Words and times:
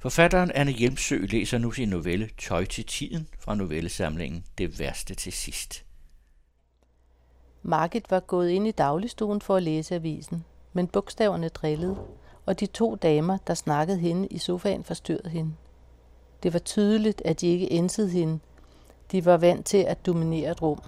Forfatteren 0.00 0.50
Anne 0.50 0.72
Hjelmsø 0.72 1.26
læser 1.26 1.58
nu 1.58 1.70
sin 1.70 1.88
novelle 1.88 2.30
Tøj 2.38 2.64
til 2.64 2.84
tiden 2.84 3.28
fra 3.38 3.54
novellesamlingen 3.54 4.44
Det 4.58 4.78
værste 4.78 5.14
til 5.14 5.32
sidst. 5.32 5.84
Margit 7.62 8.10
var 8.10 8.20
gået 8.20 8.50
ind 8.50 8.66
i 8.66 8.70
dagligstuen 8.70 9.40
for 9.40 9.56
at 9.56 9.62
læse 9.62 9.94
avisen, 9.94 10.44
men 10.72 10.86
bogstaverne 10.86 11.48
drillede, 11.48 11.96
og 12.46 12.60
de 12.60 12.66
to 12.66 12.94
damer, 12.94 13.38
der 13.46 13.54
snakkede 13.54 13.98
hende 13.98 14.28
i 14.28 14.38
sofaen, 14.38 14.84
forstyrrede 14.84 15.28
hende. 15.28 15.54
Det 16.42 16.52
var 16.52 16.58
tydeligt, 16.58 17.22
at 17.24 17.40
de 17.40 17.46
ikke 17.46 17.72
ænsede 17.72 18.10
hende. 18.10 18.38
De 19.12 19.24
var 19.24 19.36
vant 19.36 19.66
til 19.66 19.78
at 19.78 20.06
dominere 20.06 20.50
et 20.50 20.62
rum. 20.62 20.80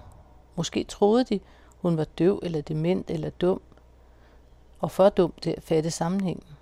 Måske 0.56 0.84
troede 0.84 1.24
de, 1.24 1.40
hun 1.77 1.96
var 1.96 2.04
døv 2.04 2.40
eller 2.42 2.61
dement 2.61 3.11
eller 3.11 3.30
dum, 3.30 3.61
og 4.80 4.90
for 4.90 5.08
dum 5.08 5.32
til 5.42 5.50
at 5.50 5.62
fatte 5.62 5.90
sammenhængen. 5.90 6.56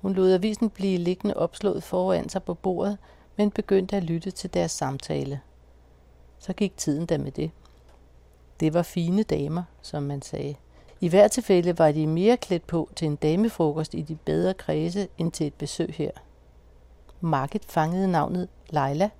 Hun 0.00 0.12
lod 0.12 0.32
avisen 0.32 0.70
blive 0.70 0.98
liggende 0.98 1.36
opslået 1.36 1.82
foran 1.82 2.28
sig 2.28 2.42
på 2.42 2.54
bordet, 2.54 2.98
men 3.36 3.50
begyndte 3.50 3.96
at 3.96 4.04
lytte 4.04 4.30
til 4.30 4.54
deres 4.54 4.70
samtale. 4.70 5.40
Så 6.38 6.52
gik 6.52 6.76
tiden 6.76 7.06
da 7.06 7.18
med 7.18 7.32
det. 7.32 7.50
Det 8.60 8.74
var 8.74 8.82
fine 8.82 9.22
damer, 9.22 9.62
som 9.82 10.02
man 10.02 10.22
sagde. 10.22 10.54
I 11.00 11.08
hvert 11.08 11.30
tilfælde 11.30 11.78
var 11.78 11.92
de 11.92 12.06
mere 12.06 12.36
klædt 12.36 12.66
på 12.66 12.90
til 12.96 13.06
en 13.06 13.16
damefrokost 13.16 13.94
i 13.94 14.02
de 14.02 14.14
bedre 14.14 14.54
kredse 14.54 15.08
end 15.18 15.32
til 15.32 15.46
et 15.46 15.54
besøg 15.54 15.94
her. 15.94 16.10
Market 17.20 17.64
fangede 17.64 18.08
navnet 18.08 18.48
Leila 18.70 19.10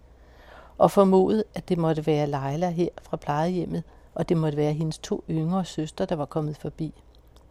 og 0.79 0.91
formodede, 0.91 1.45
at 1.55 1.69
det 1.69 1.79
måtte 1.79 2.07
være 2.07 2.27
Leila 2.27 2.71
her 2.71 2.89
fra 3.03 3.17
plejehjemmet, 3.17 3.83
og 4.15 4.29
det 4.29 4.37
måtte 4.37 4.59
være 4.59 4.73
hendes 4.73 4.99
to 4.99 5.25
yngre 5.31 5.65
søstre, 5.65 6.05
der 6.05 6.17
var 6.17 6.25
kommet 6.25 6.57
forbi. 6.57 6.95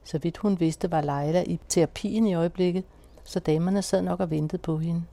Så 0.04 0.18
vidt 0.18 0.38
hun 0.38 0.60
vidste, 0.60 0.92
var 0.92 1.02
Leila 1.02 1.44
i 1.44 1.60
terapien 1.70 2.28
i 2.28 2.34
øjeblikket, 2.34 2.84
så 3.28 3.40
damerne 3.40 3.82
sad 3.82 4.02
nok 4.02 4.20
og 4.20 4.30
ventede 4.30 4.62
på 4.62 4.78
hende. 4.78 5.04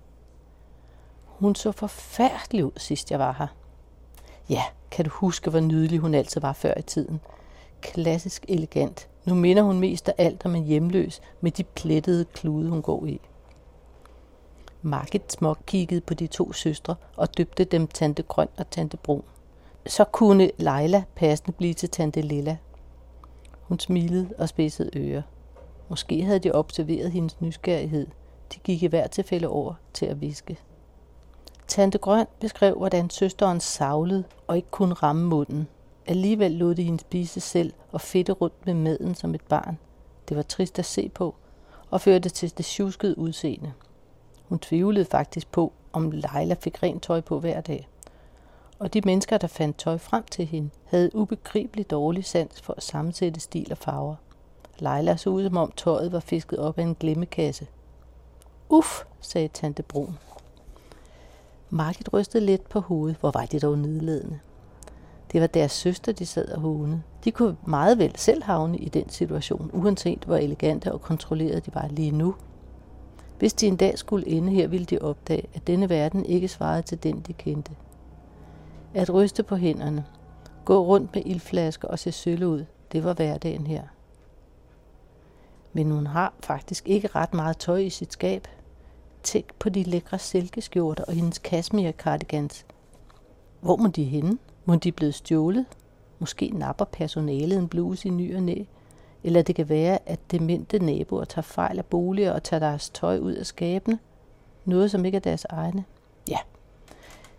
Hun 1.27 1.55
så 1.55 1.73
forfærdelig 1.73 2.65
ud, 2.65 2.71
sidst 2.77 3.11
jeg 3.11 3.19
var 3.19 3.35
her. 3.39 3.47
Ja, 4.49 4.63
kan 4.91 5.05
du 5.05 5.11
huske, 5.11 5.51
hvor 5.51 5.61
nydelig 5.61 5.99
hun 5.99 6.15
altid 6.15 6.41
var 6.41 6.53
før 6.53 6.75
i 6.79 6.83
tiden? 6.83 7.21
Klassisk 7.81 8.45
elegant. 8.49 9.09
Nu 9.25 9.35
minder 9.35 9.63
hun 9.63 9.81
mest 9.81 10.09
af 10.09 10.15
alt 10.19 10.47
om 10.47 10.55
en 10.55 10.65
hjemløs 10.65 11.21
med 11.41 11.51
de 11.51 11.65
plettede 11.65 12.25
klude, 12.25 12.71
hun 12.71 12.83
går 12.83 13.07
i. 13.07 13.21
Margit 14.83 15.33
smok 15.33 15.59
kiggede 15.67 16.01
på 16.01 16.15
de 16.15 16.27
to 16.27 16.53
søstre 16.53 16.95
og 17.17 17.37
døbte 17.37 17.65
dem 17.65 17.87
Tante 17.87 18.23
Grøn 18.23 18.49
og 18.57 18.71
Tante 18.71 18.97
Brun. 18.97 19.25
Så 19.87 20.05
kunne 20.05 20.51
Leila 20.59 21.05
passende 21.15 21.53
blive 21.53 21.75
til 21.75 21.91
Tante 21.91 22.21
Lilla. 22.21 22.57
Hun 23.61 23.79
smilede 23.79 24.35
og 24.39 24.49
spidsede 24.49 24.91
ører. 24.99 25.23
Måske 25.89 26.23
havde 26.23 26.39
de 26.39 26.53
observeret 26.55 27.13
hendes 27.13 27.41
nysgerrighed. 27.41 28.07
De 28.55 28.59
gik 28.59 28.83
i 28.83 28.87
hvert 28.87 29.11
tilfælde 29.11 29.49
over 29.49 29.75
til 29.93 30.07
at 30.07 30.21
viske. 30.21 30.59
Tante 31.69 31.99
Grøn 31.99 32.27
beskrev, 32.41 32.75
hvordan 32.75 33.11
søsteren 33.11 33.61
savlede 33.61 34.25
og 34.47 34.57
ikke 34.57 34.71
kunne 34.71 34.95
ramme 34.95 35.27
munden. 35.27 35.69
Alligevel 36.07 36.53
lod 36.53 36.75
de 36.75 36.83
hende 36.83 37.01
spise 37.01 37.41
selv 37.41 37.73
og 37.93 38.01
fedte 38.01 38.33
rundt 38.33 38.67
med 38.67 38.75
maden 38.75 39.15
som 39.15 39.35
et 39.35 39.45
barn. 39.49 39.79
Det 40.29 40.37
var 40.37 40.43
trist 40.43 40.79
at 40.79 40.85
se 40.85 41.09
på 41.09 41.35
og 41.91 42.01
førte 42.01 42.29
til 42.29 42.59
det 42.59 42.65
tjuskede 42.65 43.19
udseende. 43.19 43.73
Hun 44.49 44.59
tvivlede 44.59 45.05
faktisk 45.05 45.53
på, 45.53 45.73
om 45.93 46.11
Leila 46.11 46.55
fik 46.61 46.83
rent 46.83 47.03
tøj 47.03 47.21
på 47.21 47.41
hver 47.41 47.61
dag. 47.61 47.89
Og 48.79 48.95
de 48.95 49.01
mennesker, 49.05 49.39
der 49.39 49.47
fandt 49.47 49.79
tøj 49.79 49.99
frem 49.99 50.25
til 50.31 50.47
hende, 50.47 50.71
havde 50.85 51.17
ubegribeligt 51.17 51.91
dårlig 51.91 52.25
sans 52.25 52.61
for 52.61 52.75
at 52.77 52.83
sammensætte 52.83 53.41
stil 53.41 53.69
og 53.71 53.79
farver. 53.79 54.15
Leila 54.79 55.17
så 55.17 55.31
ud, 55.31 55.45
som 55.45 55.57
om 55.57 55.73
tøjet 55.77 56.13
var 56.13 56.21
fisket 56.21 56.59
op 56.59 56.79
af 56.79 56.83
en 56.83 56.95
glemmekasse. 56.95 57.67
Uff, 58.69 59.05
sagde 59.21 59.49
tante 59.49 59.83
Brun. 59.83 60.19
Margit 61.71 62.13
rystede 62.13 62.47
lidt 62.47 62.69
på 62.69 62.81
hovedet. 62.81 63.17
Hvor 63.21 63.31
var 63.31 63.47
det 63.47 63.63
dog 63.63 63.79
nedledende? 63.79 64.39
Det 65.33 65.41
var 65.41 65.47
deres 65.47 65.73
søster, 65.73 66.13
de 66.13 66.27
sad 66.27 66.49
og 66.49 66.61
hånede. 66.61 67.03
De 67.25 67.31
kunne 67.31 67.57
meget 67.67 67.99
vel 67.99 68.17
selv 68.17 68.43
havne 68.43 68.79
i 68.79 68.89
den 68.89 69.09
situation, 69.09 69.71
uanset 69.73 70.25
hvor 70.25 70.37
elegante 70.37 70.93
og 70.93 71.01
kontrollerede 71.01 71.61
de 71.61 71.75
var 71.75 71.89
lige 71.91 72.11
nu. 72.11 72.35
Hvis 73.39 73.53
de 73.53 73.67
en 73.67 73.77
dag 73.77 73.99
skulle 73.99 74.29
ende 74.29 74.53
her, 74.53 74.67
ville 74.67 74.87
de 74.87 74.99
opdage, 74.99 75.49
at 75.55 75.67
denne 75.67 75.89
verden 75.89 76.25
ikke 76.25 76.49
svarede 76.49 76.83
til 76.83 77.03
den, 77.03 77.21
de 77.27 77.33
kendte. 77.33 77.73
At 78.95 79.15
ryste 79.15 79.43
på 79.43 79.57
hænderne, 79.57 80.05
gå 80.65 80.85
rundt 80.85 81.15
med 81.15 81.23
ildflasker 81.27 81.89
og 81.89 81.99
se 81.99 82.13
sølle 82.13 82.49
ud, 82.49 82.65
det 82.93 83.05
var 83.05 83.13
hverdagen 83.13 83.67
her. 83.67 83.83
Men 85.77 85.91
hun 85.91 86.07
har 86.07 86.33
faktisk 86.41 86.89
ikke 86.89 87.09
ret 87.15 87.35
meget 87.35 87.59
tøj 87.59 87.77
i 87.79 87.91
sit 87.91 88.13
skab. 88.13 88.49
Tænk 89.23 89.55
på 89.59 89.69
de 89.69 89.83
lækre 89.83 90.19
silkeskjorter 90.19 91.05
og 91.05 91.13
hendes 91.13 91.37
cashmere 91.37 91.93
cardigans. 91.93 92.67
Hvor 93.61 93.77
må 93.77 93.89
de 93.89 94.05
henne? 94.05 94.39
Må 94.65 94.77
de 94.77 94.93
blive 94.93 95.13
stjålet? 95.13 95.67
Måske 96.19 96.51
napper 96.55 96.85
personalet 96.85 97.59
en 97.59 97.69
bluse 97.69 98.09
i 98.09 98.11
ny 98.11 98.37
og 98.37 98.43
næ. 98.43 98.65
Eller 99.25 99.43
det 99.43 99.55
kan 99.55 99.69
være, 99.69 99.99
at 100.07 100.21
demente 100.31 100.79
naboer 100.79 101.25
tager 101.25 101.43
fejl 101.43 101.79
af 101.79 101.85
boliger 101.85 102.33
og 102.33 102.43
tager 102.43 102.61
deres 102.61 102.91
tøj 102.91 103.19
ud 103.19 103.33
af 103.33 103.47
skabene. 103.47 103.99
Noget, 104.65 104.91
som 104.91 105.05
ikke 105.05 105.17
er 105.17 105.21
deres 105.21 105.45
egne. 105.45 105.85
Ja, 106.29 106.39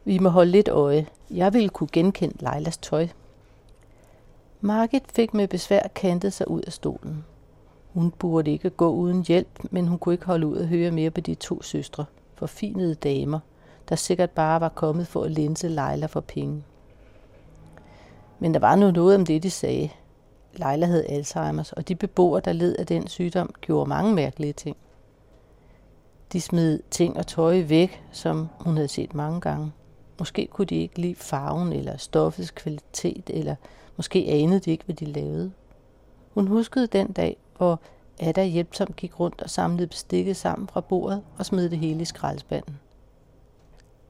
vi 0.03 0.19
må 0.19 0.29
holde 0.29 0.51
lidt 0.51 0.68
øje. 0.68 1.07
Jeg 1.31 1.53
ville 1.53 1.69
kunne 1.69 1.90
genkende 1.91 2.35
Leilas 2.40 2.78
tøj. 2.78 3.07
Margit 4.62 5.03
fik 5.13 5.34
med 5.34 5.47
besvær 5.47 5.88
kantet 5.95 6.34
sig 6.34 6.51
ud 6.51 6.62
af 6.62 6.74
stolen. 6.74 7.25
Hun 7.95 8.11
burde 8.11 8.51
ikke 8.51 8.69
gå 8.69 8.89
uden 8.89 9.25
hjælp, 9.28 9.59
men 9.72 9.88
hun 9.88 10.00
kunne 10.00 10.13
ikke 10.13 10.25
holde 10.25 10.47
ud 10.47 10.57
at 10.57 10.67
høre 10.67 10.91
mere 10.91 11.11
på 11.11 11.22
de 11.22 11.35
to 11.35 11.61
søstre, 11.61 12.06
forfinede 12.33 12.95
damer, 12.95 13.39
der 13.89 13.95
sikkert 13.95 14.29
bare 14.29 14.61
var 14.61 14.69
kommet 14.69 15.07
for 15.07 15.23
at 15.23 15.31
linse 15.31 15.67
Leila 15.67 16.06
for 16.06 16.19
penge. 16.19 16.63
Men 18.39 18.53
der 18.53 18.59
var 18.59 18.75
nu 18.75 18.91
noget 18.91 19.16
om 19.16 19.25
det, 19.25 19.44
de 19.44 19.50
sagde. 19.50 19.89
Leila 20.53 20.85
havde 20.85 21.06
Alzheimer's, 21.06 21.72
og 21.78 21.88
de 21.88 21.95
beboere, 21.95 22.41
der 22.45 22.53
led 22.53 22.75
af 22.75 22.88
den 22.88 23.07
sygdom, 23.07 23.53
gjorde 23.61 23.89
mange 23.89 24.13
mærkelige 24.13 24.53
ting. 24.53 24.77
De 26.33 26.41
smed 26.41 26.79
ting 26.91 27.17
og 27.17 27.27
tøj 27.27 27.62
væk, 27.62 28.03
som 28.12 28.50
hun 28.59 28.75
havde 28.75 28.88
set 28.88 29.13
mange 29.13 29.41
gange. 29.41 29.72
Måske 30.19 30.47
kunne 30.51 30.66
de 30.66 30.75
ikke 30.75 31.00
lide 31.01 31.16
farven 31.16 31.73
eller 31.73 31.97
stoffets 31.97 32.51
kvalitet, 32.51 33.29
eller 33.29 33.56
måske 33.97 34.25
anede 34.29 34.59
de 34.59 34.72
ikke, 34.72 34.85
hvad 34.85 34.95
de 34.95 35.06
lavede. 35.06 35.51
Hun 36.33 36.47
huskede 36.47 36.88
den 36.88 37.12
dag, 37.12 37.38
hvor 37.58 37.80
Ada 38.20 38.44
hjælpsomt 38.46 38.96
gik 38.96 39.20
rundt 39.20 39.42
og 39.42 39.50
samlede 39.50 39.88
bestikket 39.88 40.38
sammen 40.38 40.68
fra 40.68 40.82
bordet 40.82 41.24
og 41.38 41.46
smed 41.46 41.70
det 41.70 41.80
hele 41.80 42.02
i 42.02 42.06
skraldespanden. 42.06 42.80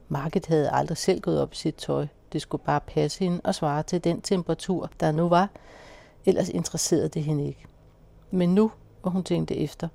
Market 0.08 0.46
havde 0.46 0.70
aldrig 0.70 0.96
selv 0.96 1.20
gået 1.20 1.40
op 1.40 1.52
i 1.52 1.56
sit 1.56 1.74
tøj. 1.74 2.06
Det 2.32 2.42
skulle 2.42 2.64
bare 2.64 2.80
passe 2.80 3.18
hende 3.18 3.40
og 3.44 3.54
svare 3.54 3.82
til 3.82 4.04
den 4.04 4.20
temperatur, 4.20 4.90
der 5.00 5.12
nu 5.12 5.28
var. 5.28 5.50
Ellers 6.24 6.48
interesserede 6.48 7.08
det 7.08 7.24
hende 7.24 7.46
ikke. 7.46 7.66
Men 8.30 8.54
nu, 8.54 8.72
hvor 9.02 9.10
hun 9.10 9.24
tænkte 9.24 9.56
efter, 9.56 9.88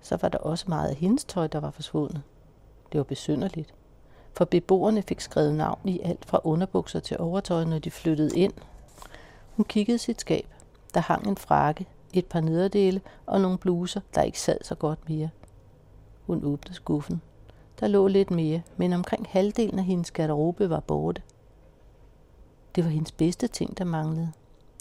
så 0.00 0.18
var 0.22 0.28
der 0.28 0.38
også 0.38 0.64
meget 0.68 0.88
af 0.88 0.96
hendes 0.96 1.24
tøj, 1.24 1.46
der 1.46 1.60
var 1.60 1.70
forsvundet. 1.70 2.22
Det 2.92 2.98
var 2.98 3.04
besynderligt. 3.04 3.74
For 4.36 4.44
beboerne 4.44 5.02
fik 5.02 5.20
skrevet 5.20 5.54
navn 5.54 5.88
i 5.88 6.00
alt 6.04 6.24
fra 6.24 6.40
underbukser 6.44 7.00
til 7.00 7.18
overtøj, 7.20 7.64
når 7.64 7.78
de 7.78 7.90
flyttede 7.90 8.38
ind. 8.38 8.52
Hun 9.56 9.64
kiggede 9.64 9.98
sit 9.98 10.20
skab. 10.20 10.46
Der 10.94 11.00
hang 11.00 11.26
en 11.26 11.36
frakke, 11.36 11.86
et 12.12 12.26
par 12.26 12.40
nederdele 12.40 13.00
og 13.26 13.40
nogle 13.40 13.58
bluser, 13.58 14.00
der 14.14 14.22
ikke 14.22 14.40
sad 14.40 14.58
så 14.62 14.74
godt 14.74 15.08
mere. 15.08 15.30
Hun 16.26 16.44
åbnede 16.44 16.74
skuffen. 16.74 17.22
Der 17.80 17.86
lå 17.86 18.06
lidt 18.06 18.30
mere, 18.30 18.62
men 18.76 18.92
omkring 18.92 19.26
halvdelen 19.30 19.78
af 19.78 19.84
hendes 19.84 20.10
garderobe 20.10 20.70
var 20.70 20.80
borte. 20.80 21.22
Det 22.74 22.84
var 22.84 22.90
hendes 22.90 23.12
bedste 23.12 23.46
ting, 23.46 23.78
der 23.78 23.84
manglede. 23.84 24.32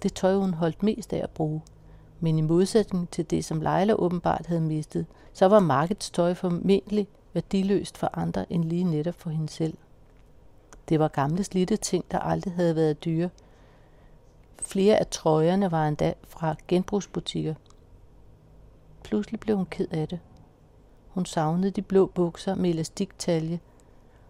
Det 0.04 0.14
tøj, 0.14 0.36
hun 0.36 0.54
holdt 0.54 0.84
mest 0.84 1.14
af 1.14 1.24
at 1.24 1.30
bruge. 1.30 1.62
Men 2.20 2.38
i 2.38 2.42
modsætning 2.42 3.10
til 3.10 3.30
det, 3.30 3.46
som 3.46 3.62
Leila 3.62 3.94
åbenbart 3.94 4.46
havde 4.48 4.62
mistet, 4.62 5.06
så 5.34 5.46
var 5.46 5.60
markedets 5.60 6.10
tøj 6.10 6.34
formentlig 6.34 7.08
værdiløst 7.34 7.98
for 7.98 8.10
andre 8.14 8.54
end 8.54 8.64
lige 8.64 8.84
netop 8.84 9.16
for 9.16 9.30
hende 9.30 9.50
selv. 9.50 9.78
Det 10.90 11.00
var 11.00 11.08
gamle 11.08 11.44
slidte 11.44 11.78
ting, 11.78 12.06
der 12.12 12.20
aldrig 12.20 12.54
havde 12.54 12.76
været 12.76 13.06
dyre, 13.06 13.30
Flere 14.62 14.98
af 14.98 15.08
trøjerne 15.08 15.72
var 15.72 15.88
endda 15.88 16.14
fra 16.28 16.56
genbrugsbutikker. 16.68 17.56
Pludselig 19.04 19.40
blev 19.40 19.58
hun 19.58 19.66
ked 19.66 19.88
af 19.92 20.08
det. 20.08 20.20
Hun 21.08 21.26
savnede 21.26 21.72
de 21.72 21.82
blå 21.82 22.06
bukser 22.06 22.56
med 22.56 22.70
elastiktalje 22.70 23.60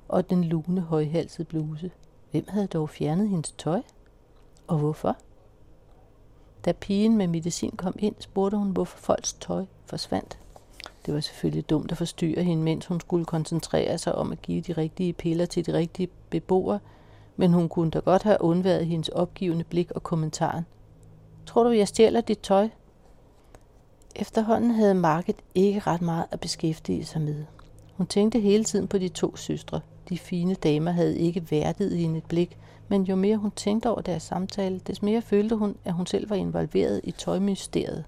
og 0.07 0.29
den 0.29 0.43
lune 0.43 0.81
højhalsede 0.81 1.45
bluse. 1.45 1.91
Hvem 2.31 2.45
havde 2.47 2.67
dog 2.67 2.89
fjernet 2.89 3.29
hendes 3.29 3.51
tøj? 3.51 3.81
Og 4.67 4.77
hvorfor? 4.77 5.17
Da 6.65 6.71
pigen 6.71 7.17
med 7.17 7.27
medicin 7.27 7.71
kom 7.71 7.95
ind, 7.99 8.15
spurgte 8.19 8.57
hun, 8.57 8.71
hvorfor 8.71 8.97
folks 8.97 9.33
tøj 9.33 9.65
forsvandt. 9.85 10.39
Det 11.05 11.13
var 11.13 11.19
selvfølgelig 11.19 11.69
dumt 11.69 11.91
at 11.91 11.97
forstyrre 11.97 12.43
hende, 12.43 12.63
mens 12.63 12.85
hun 12.85 12.99
skulle 12.99 13.25
koncentrere 13.25 13.97
sig 13.97 14.15
om 14.15 14.31
at 14.31 14.41
give 14.41 14.61
de 14.61 14.73
rigtige 14.73 15.13
piller 15.13 15.45
til 15.45 15.65
de 15.65 15.73
rigtige 15.73 16.09
beboere, 16.29 16.79
men 17.35 17.53
hun 17.53 17.69
kunne 17.69 17.91
da 17.91 17.99
godt 17.99 18.23
have 18.23 18.41
undværet 18.41 18.85
hendes 18.85 19.09
opgivende 19.09 19.63
blik 19.63 19.91
og 19.91 20.03
kommentaren. 20.03 20.65
Tror 21.45 21.63
du, 21.63 21.69
jeg 21.69 21.87
stjæler 21.87 22.21
dit 22.21 22.39
tøj? 22.39 22.69
Efterhånden 24.15 24.71
havde 24.71 24.93
Market 24.93 25.35
ikke 25.55 25.79
ret 25.79 26.01
meget 26.01 26.25
at 26.31 26.39
beskæftige 26.39 27.05
sig 27.05 27.21
med. 27.21 27.45
Hun 27.93 28.07
tænkte 28.07 28.39
hele 28.39 28.63
tiden 28.63 28.87
på 28.87 28.97
de 28.97 29.07
to 29.09 29.35
søstre. 29.35 29.81
De 30.09 30.17
fine 30.17 30.53
damer 30.53 30.91
havde 30.91 31.17
ikke 31.17 31.51
værdet 31.51 31.93
i 31.93 31.97
hende 31.97 32.17
et 32.17 32.25
blik, 32.25 32.57
men 32.87 33.03
jo 33.03 33.15
mere 33.15 33.37
hun 33.37 33.51
tænkte 33.51 33.89
over 33.89 34.01
deres 34.01 34.23
samtale, 34.23 34.79
des 34.79 35.01
mere 35.01 35.21
følte 35.21 35.55
hun, 35.55 35.75
at 35.85 35.93
hun 35.93 36.05
selv 36.05 36.29
var 36.29 36.35
involveret 36.35 37.01
i 37.03 37.11
tøjmysteriet. 37.11 38.03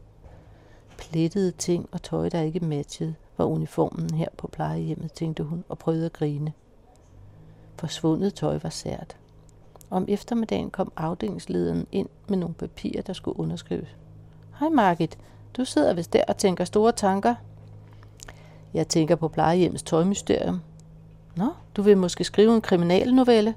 Plettede 0.97 1.51
ting 1.51 1.89
og 1.91 2.01
tøj, 2.01 2.29
der 2.29 2.41
ikke 2.41 2.59
matchede, 2.59 3.15
var 3.37 3.45
uniformen 3.45 4.13
her 4.13 4.27
på 4.37 4.47
plejehjemmet, 4.47 5.13
tænkte 5.13 5.43
hun 5.43 5.63
og 5.69 5.77
prøvede 5.77 6.05
at 6.05 6.13
grine. 6.13 6.53
Forsvundet 7.75 8.33
tøj 8.33 8.59
var 8.63 8.69
sært. 8.69 9.17
Om 9.89 10.05
eftermiddagen 10.07 10.71
kom 10.71 10.91
afdelingslederen 10.97 11.87
ind 11.91 12.09
med 12.27 12.37
nogle 12.37 12.55
papirer, 12.55 13.01
der 13.01 13.13
skulle 13.13 13.39
underskrives. 13.39 13.95
Hej 14.59 14.69
Margit, 14.69 15.17
du 15.57 15.65
sidder 15.65 15.93
vist 15.93 16.13
der 16.13 16.23
og 16.27 16.37
tænker 16.37 16.65
store 16.65 16.91
tanker. 16.91 17.35
Jeg 18.73 18.87
tænker 18.87 19.15
på 19.15 19.27
plejehjemmets 19.27 19.83
tøjmysterium. 19.83 20.61
Nå, 21.35 21.49
du 21.75 21.81
vil 21.81 21.97
måske 21.97 22.23
skrive 22.23 22.55
en 22.55 22.61
kriminalnovelle? 22.61 23.55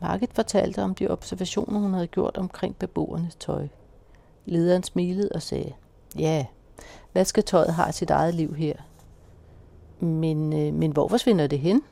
Margit 0.00 0.34
fortalte 0.34 0.82
om 0.82 0.94
de 0.94 1.08
observationer, 1.08 1.80
hun 1.80 1.94
havde 1.94 2.06
gjort 2.06 2.36
omkring 2.36 2.76
beboernes 2.76 3.34
tøj. 3.34 3.68
Lederen 4.44 4.82
smilede 4.82 5.28
og 5.34 5.42
sagde, 5.42 5.72
ja, 6.18 6.46
vasketøjet 7.14 7.74
har 7.74 7.90
sit 7.90 8.10
eget 8.10 8.34
liv 8.34 8.54
her. 8.54 8.74
Men, 10.00 10.52
øh, 10.52 10.74
men 10.74 10.92
hvor 10.92 11.08
forsvinder 11.08 11.46
det 11.46 11.58
hen? 11.58 11.82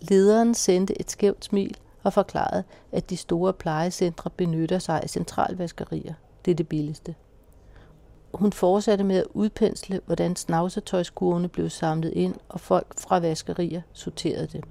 Lederen 0.00 0.54
sendte 0.54 1.00
et 1.00 1.10
skævt 1.10 1.44
smil 1.44 1.76
og 2.02 2.12
forklarede, 2.12 2.64
at 2.92 3.10
de 3.10 3.16
store 3.16 3.52
plejecentre 3.52 4.30
benytter 4.30 4.78
sig 4.78 5.02
af 5.02 5.10
centralvaskerier. 5.10 6.14
Det 6.44 6.50
er 6.50 6.54
det 6.54 6.68
billigste. 6.68 7.14
Hun 8.34 8.52
fortsatte 8.52 9.04
med 9.04 9.16
at 9.16 9.26
udpensle, 9.34 10.00
hvordan 10.06 10.36
snavsetøjskurvene 10.36 11.48
blev 11.48 11.70
samlet 11.70 12.12
ind, 12.12 12.34
og 12.48 12.60
folk 12.60 12.98
fra 12.98 13.18
vaskerier 13.18 13.82
sorterede 13.92 14.46
det. 14.46 14.64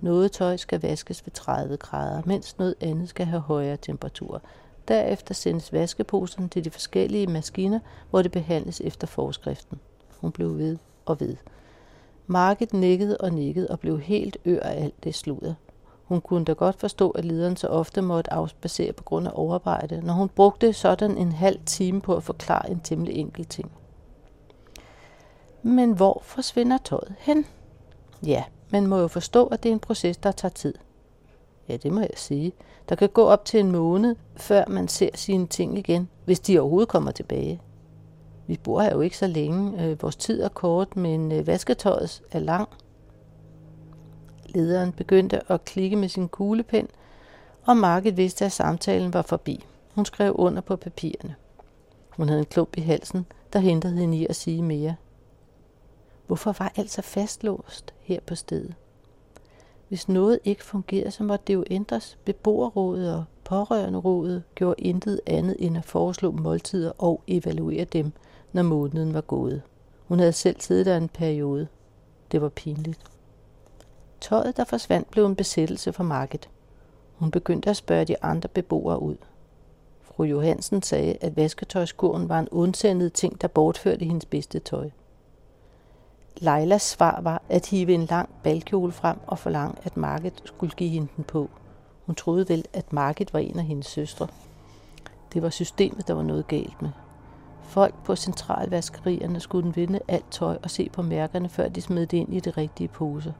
Noget 0.00 0.32
tøj 0.32 0.56
skal 0.56 0.80
vaskes 0.80 1.26
ved 1.26 1.32
30 1.32 1.76
grader, 1.76 2.22
mens 2.26 2.58
noget 2.58 2.74
andet 2.80 3.08
skal 3.08 3.26
have 3.26 3.40
højere 3.40 3.76
temperatur. 3.76 4.42
Derefter 4.88 5.34
sendes 5.34 5.72
vaskeposerne 5.72 6.48
til 6.48 6.64
de 6.64 6.70
forskellige 6.70 7.26
maskiner, 7.26 7.78
hvor 8.10 8.22
det 8.22 8.32
behandles 8.32 8.80
efter 8.80 9.06
forskriften. 9.06 9.80
Hun 10.20 10.32
blev 10.32 10.58
ved 10.58 10.76
og 11.06 11.20
ved. 11.20 11.36
Market 12.26 12.72
nikkede 12.72 13.16
og 13.16 13.30
nikkede 13.30 13.68
og 13.68 13.80
blev 13.80 14.00
helt 14.00 14.36
ør 14.46 14.60
af 14.60 14.82
alt 14.84 15.04
det 15.04 15.14
sludder. 15.14 15.54
Hun 16.04 16.20
kunne 16.20 16.44
da 16.44 16.52
godt 16.52 16.80
forstå, 16.80 17.10
at 17.10 17.24
lederen 17.24 17.56
så 17.56 17.66
ofte 17.66 18.02
måtte 18.02 18.32
afspacere 18.32 18.92
på 18.92 19.04
grund 19.04 19.26
af 19.26 19.32
overarbejde, 19.34 20.00
når 20.00 20.14
hun 20.14 20.28
brugte 20.28 20.72
sådan 20.72 21.18
en 21.18 21.32
halv 21.32 21.58
time 21.66 22.00
på 22.00 22.16
at 22.16 22.22
forklare 22.22 22.70
en 22.70 22.80
temmelig 22.80 23.14
enkel 23.14 23.44
ting. 23.44 23.72
Men 25.62 25.92
hvor 25.92 26.20
forsvinder 26.24 26.78
tøjet 26.78 27.14
hen? 27.18 27.46
Ja, 28.26 28.44
man 28.70 28.86
må 28.86 28.98
jo 28.98 29.08
forstå, 29.08 29.46
at 29.46 29.62
det 29.62 29.68
er 29.68 29.72
en 29.72 29.80
proces, 29.80 30.16
der 30.16 30.32
tager 30.32 30.52
tid. 30.52 30.74
Ja, 31.68 31.76
det 31.76 31.92
må 31.92 32.00
jeg 32.00 32.10
sige. 32.16 32.52
Der 32.88 32.94
kan 32.94 33.08
gå 33.08 33.24
op 33.24 33.44
til 33.44 33.60
en 33.60 33.72
måned, 33.72 34.16
før 34.36 34.64
man 34.68 34.88
ser 34.88 35.10
sine 35.14 35.46
ting 35.46 35.78
igen, 35.78 36.08
hvis 36.24 36.40
de 36.40 36.58
overhovedet 36.60 36.88
kommer 36.88 37.10
tilbage. 37.10 37.60
Vi 38.46 38.56
bor 38.56 38.82
her 38.82 38.92
jo 38.92 39.00
ikke 39.00 39.18
så 39.18 39.26
længe. 39.26 39.84
Øh, 39.84 40.02
vores 40.02 40.16
tid 40.16 40.42
er 40.42 40.48
kort, 40.48 40.96
men 40.96 41.32
øh, 41.32 41.46
vasketøjet 41.46 42.22
er 42.32 42.38
lang. 42.38 42.68
Lederen 44.46 44.92
begyndte 44.92 45.52
at 45.52 45.64
klikke 45.64 45.96
med 45.96 46.08
sin 46.08 46.28
kuglepen, 46.28 46.88
og 47.62 47.76
Market 47.76 48.16
vidste, 48.16 48.44
at 48.44 48.52
samtalen 48.52 49.14
var 49.14 49.22
forbi. 49.22 49.64
Hun 49.94 50.04
skrev 50.04 50.34
under 50.38 50.60
på 50.60 50.76
papirerne. 50.76 51.34
Hun 52.10 52.28
havde 52.28 52.40
en 52.40 52.46
klump 52.46 52.76
i 52.76 52.80
halsen, 52.80 53.26
der 53.52 53.58
hindrede 53.58 53.96
hende 53.96 54.18
i 54.18 54.26
at 54.26 54.36
sige 54.36 54.62
mere. 54.62 54.96
Hvorfor 56.26 56.54
var 56.58 56.72
alt 56.76 56.90
så 56.90 57.02
fastlåst 57.02 57.94
her 58.00 58.20
på 58.26 58.34
stedet? 58.34 58.74
Hvis 59.88 60.08
noget 60.08 60.38
ikke 60.44 60.64
fungerede, 60.64 61.10
så 61.10 61.24
måtte 61.24 61.44
det 61.46 61.54
jo 61.54 61.64
ændres. 61.70 62.18
Beboerrådet 62.24 63.14
og 63.14 63.24
pårørenderådet 63.44 64.42
gjorde 64.54 64.80
intet 64.80 65.20
andet 65.26 65.56
end 65.58 65.76
at 65.76 65.84
foreslå 65.84 66.30
måltider 66.30 66.92
og 66.98 67.22
evaluere 67.26 67.84
dem, 67.84 68.12
når 68.52 68.62
måneden 68.62 69.14
var 69.14 69.20
gået. 69.20 69.62
Hun 70.08 70.18
havde 70.18 70.32
selv 70.32 70.60
siddet 70.60 70.86
der 70.86 70.96
en 70.96 71.08
periode. 71.08 71.68
Det 72.32 72.42
var 72.42 72.48
pinligt. 72.48 73.00
Tøjet, 74.20 74.56
der 74.56 74.64
forsvandt, 74.64 75.10
blev 75.10 75.26
en 75.26 75.36
besættelse 75.36 75.92
for 75.92 76.04
markedet. 76.04 76.48
Hun 77.14 77.30
begyndte 77.30 77.70
at 77.70 77.76
spørge 77.76 78.04
de 78.04 78.22
andre 78.22 78.48
beboere 78.48 79.02
ud. 79.02 79.16
Fru 80.02 80.24
Johansen 80.24 80.82
sagde, 80.82 81.16
at 81.20 81.36
vasketøjskurven 81.36 82.28
var 82.28 82.38
en 82.38 82.48
undsendet 82.50 83.12
ting, 83.12 83.40
der 83.40 83.48
bortførte 83.48 84.04
hendes 84.04 84.24
bedste 84.24 84.58
tøj. 84.58 84.90
Leilas 86.36 86.82
svar 86.82 87.20
var 87.20 87.42
at 87.48 87.66
hive 87.66 87.94
en 87.94 88.06
lang 88.06 88.28
balkjole 88.42 88.92
frem 88.92 89.16
og 89.26 89.38
forlange, 89.38 89.76
at 89.82 89.96
markedet 89.96 90.42
skulle 90.44 90.72
give 90.76 90.90
hende 90.90 91.08
den 91.16 91.24
på. 91.24 91.50
Hun 92.06 92.14
troede 92.14 92.48
vel, 92.48 92.64
at 92.72 92.92
Market 92.92 93.32
var 93.32 93.40
en 93.40 93.58
af 93.58 93.64
hendes 93.64 93.86
søstre. 93.86 94.26
Det 95.32 95.42
var 95.42 95.50
systemet, 95.50 96.08
der 96.08 96.14
var 96.14 96.22
noget 96.22 96.46
galt 96.46 96.82
med. 96.82 96.90
Folk 97.62 97.94
på 98.04 98.16
centralvaskerierne 98.16 99.40
skulle 99.40 99.74
vinde 99.74 100.00
alt 100.08 100.30
tøj 100.30 100.58
og 100.62 100.70
se 100.70 100.88
på 100.92 101.02
mærkerne, 101.02 101.48
før 101.48 101.68
de 101.68 101.82
smed 101.82 102.06
det 102.06 102.16
ind 102.16 102.34
i 102.34 102.40
de 102.40 102.50
rigtige 102.50 102.88
poser. 102.88 103.32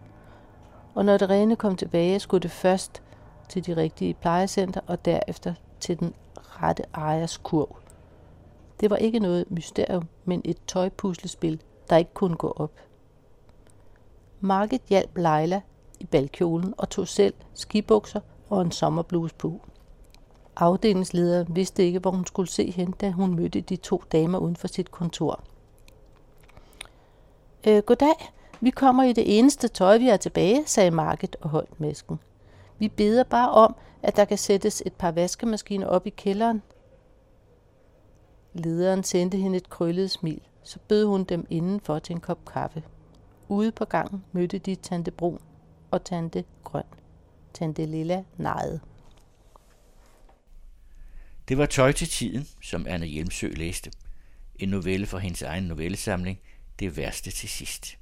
Og 0.94 1.04
når 1.04 1.16
det 1.16 1.30
rene 1.30 1.56
kom 1.56 1.76
tilbage, 1.76 2.20
skulle 2.20 2.42
det 2.42 2.50
først 2.50 3.02
til 3.48 3.66
de 3.66 3.76
rigtige 3.76 4.14
plejecenter 4.14 4.80
og 4.86 5.04
derefter 5.04 5.54
til 5.80 6.00
den 6.00 6.14
rette 6.36 6.84
ejers 6.94 7.36
kurv. 7.36 7.76
Det 8.80 8.90
var 8.90 8.96
ikke 8.96 9.18
noget 9.18 9.50
mysterium, 9.50 10.08
men 10.24 10.42
et 10.44 10.58
tøjpuslespil, 10.66 11.62
der 11.90 11.96
ikke 11.96 12.14
kunne 12.14 12.36
gå 12.36 12.52
op. 12.56 12.72
Market 14.40 14.80
hjalp 14.88 15.16
Leila 15.16 15.60
i 16.00 16.04
balkjolen 16.04 16.74
og 16.78 16.90
tog 16.90 17.08
selv 17.08 17.34
skibukser 17.54 18.20
og 18.54 18.62
en 18.62 18.72
sommerbluse 18.72 19.34
på. 19.34 19.60
Afdelingslederen 20.56 21.56
vidste 21.56 21.84
ikke, 21.86 21.98
hvor 21.98 22.10
hun 22.10 22.26
skulle 22.26 22.48
se 22.48 22.70
hen, 22.70 22.90
da 23.00 23.10
hun 23.10 23.34
mødte 23.34 23.60
de 23.60 23.76
to 23.76 24.02
damer 24.12 24.38
uden 24.38 24.56
for 24.56 24.68
sit 24.68 24.90
kontor. 24.90 25.40
Øh, 27.66 27.82
goddag, 27.82 28.32
vi 28.60 28.70
kommer 28.70 29.02
i 29.02 29.12
det 29.12 29.38
eneste 29.38 29.68
tøj, 29.68 29.98
vi 29.98 30.06
har 30.06 30.16
tilbage, 30.16 30.62
sagde 30.66 30.90
Market 30.90 31.36
og 31.40 31.50
holdt 31.50 31.80
masken. 31.80 32.18
Vi 32.78 32.88
beder 32.88 33.24
bare 33.24 33.50
om, 33.50 33.76
at 34.02 34.16
der 34.16 34.24
kan 34.24 34.38
sættes 34.38 34.82
et 34.86 34.92
par 34.92 35.10
vaskemaskiner 35.10 35.86
op 35.86 36.06
i 36.06 36.10
kælderen. 36.10 36.62
Lederen 38.52 39.04
sendte 39.04 39.38
hende 39.38 39.56
et 39.56 39.70
krøllet 39.70 40.10
smil. 40.10 40.40
Så 40.62 40.78
bød 40.88 41.04
hun 41.06 41.24
dem 41.24 41.46
indenfor 41.50 41.98
til 41.98 42.14
en 42.14 42.20
kop 42.20 42.38
kaffe. 42.52 42.82
Ude 43.48 43.72
på 43.72 43.84
gangen 43.84 44.24
mødte 44.32 44.58
de 44.58 44.74
tante 44.74 45.10
Brun 45.10 45.38
og 45.90 46.04
tante 46.04 46.44
Grøn. 46.64 46.84
Tante 47.54 47.86
Lilla 47.86 48.24
nejede. 48.36 48.80
Det 51.48 51.58
var 51.58 51.66
Tøj 51.66 51.92
til 51.92 52.08
tiden, 52.08 52.48
som 52.62 52.86
Anna 52.86 53.06
Hjelmsø 53.06 53.48
læste. 53.48 53.90
En 54.56 54.68
novelle 54.68 55.06
fra 55.06 55.18
hendes 55.18 55.42
egen 55.42 55.64
novellesamling, 55.64 56.38
Det 56.78 56.96
værste 56.96 57.30
til 57.30 57.48
sidst. 57.48 57.98